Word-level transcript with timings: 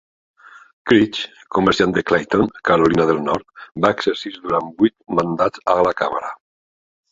Creech, 0.91 1.19
comerciant 1.57 1.93
de 1.97 2.03
Clayton, 2.11 2.49
Carolina 2.71 3.07
del 3.11 3.21
Nord, 3.29 3.63
va 3.87 3.93
exercir 3.99 4.35
durant 4.41 4.75
vuit 4.83 4.97
mandats 5.21 5.67
a 5.77 5.79
la 5.91 5.97
càmera. 6.03 6.35